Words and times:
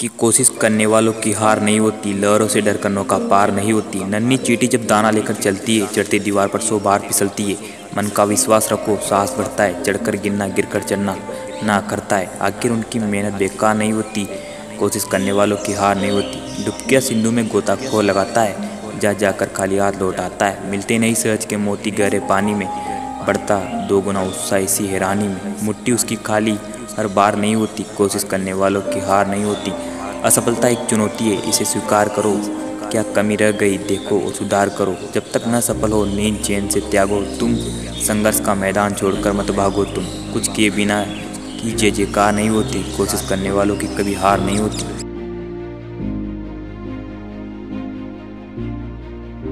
कि 0.00 0.08
कोशिश 0.08 0.48
करने 0.60 0.86
वालों 0.86 1.12
की 1.12 1.32
हार 1.32 1.60
नहीं 1.62 1.80
होती, 1.80 2.12
लहरों 2.12 2.48
से 2.48 2.60
डर 2.60 2.76
कर 2.76 2.90
नौका 2.90 3.18
पार 3.28 3.52
नहीं 3.52 3.72
होती। 3.72 4.04
नन्ही 4.04 4.36
चीटी 4.36 4.66
जब 4.66 4.86
दाना 4.86 5.10
लेकर 5.10 5.34
चलती 5.34 5.78
है, 5.78 5.86
चढ़ती 5.86 6.18
दीवार 6.18 6.48
पर 6.48 6.60
सो 6.60 6.78
बार 6.78 7.00
फिसलती 7.00 7.44
है। 7.44 7.56
मन 7.96 8.08
का 8.08 8.24
विश्वास 8.24 8.68
रखो, 8.72 8.96
साहस 8.96 9.34
बढ़ता 9.38 9.64
है, 9.64 9.82
चढ़कर 9.82 10.16
गिरना, 10.16 10.48
गिरकर 10.48 10.82
चढ़ना 10.82 11.16
ना 11.64 11.80
करता 11.80 12.16
है। 12.16 12.38
आखिर 12.40 12.70
उनकी 12.70 12.98
मेहनत 12.98 13.32
बेकार 13.32 13.74
नहीं 13.74 13.92
होती, 13.92 14.26
कोशिश 14.78 15.04
करने 15.04 15.32
वालों 15.32 15.56
की 15.56 15.72
हार 15.72 15.96
नहीं 15.96 16.10
होती। 16.10 16.64
डुबकिया 16.64 17.00
सिंधु 17.00 17.30
में 17.30 17.46
गोता 17.48 17.74
खो 17.74 18.00
लगाता 18.00 18.42
है, 18.42 18.98
जा 19.00 19.12
जाकर 19.12 19.46
खाली 19.46 19.78
हाथ 19.78 19.92
लौट 19.92 20.20
आता 20.20 20.46
है। 20.46 20.70
मिलते 20.70 20.98
नहीं 20.98 21.14
सहज 21.14 21.44
के 21.44 21.56
मोती 21.56 21.90
गहरे 21.90 22.20
पानी 22.20 22.54
में, 22.54 22.66
बढ़ता 23.26 23.58
दो 23.88 24.00
गुना 24.00 24.22
उत्साह 24.22 24.58
इसी 24.58 24.86
हैरानी 24.86 25.28
में। 25.28 25.54
मुट्ठी 25.62 25.92
उसकी 25.92 26.16
खाली 26.16 26.56
हर 26.98 27.06
बार 27.06 27.36
नहीं 27.36 27.56
होती। 27.56 27.82
कोशिश 27.82 28.24
करने 28.24 28.52
वालों 28.52 28.80
की 28.80 29.00
हार 29.00 29.26
नहीं 29.26 29.44
होती। 29.44 29.72
असफलता 30.24 30.68
एक 30.68 30.78
चुनौती 30.78 31.24
है, 31.24 31.48
इसे 31.48 31.64
स्वीकार 31.64 32.08
करो। 32.08 32.40
क्या 32.90 33.02
कमी 33.02 33.36
रह 33.36 33.50
गई? 33.50 33.78
देखो 33.78 34.20
और 34.20 34.32
सुधार 34.32 34.68
करो। 34.68 34.96
जब 35.14 35.32
तक 35.32 35.42
न 35.48 35.60
सफल 35.60 35.90
हो, 35.90 36.04
नींद, 36.04 36.42
चैन 36.44 36.68
से 36.68 36.80
त्यागो। 36.80 37.20
तुम 37.20 37.54
संघर्ष 38.02 38.40
का 38.40 38.54
मैदान 38.54 38.94
छोड़कर 38.94 39.32
मत 39.32 39.50
भागो। 39.50 39.84
तुम 39.84 40.04
कुछ 40.04 40.48
किए 40.48 40.70
बिना 40.70 41.04
की 41.62 41.70
जय 41.70 41.90
जयकार 41.90 42.32
नहीं 42.32 42.48
होती। 42.48 42.96
कोशिश 42.96 43.26
करने 43.28 43.50
वालों 43.50 43.76
की 43.76 43.86
कभी 43.86 44.14
हार 44.14 44.40
नहीं 44.40 44.58
होती। 44.58 45.03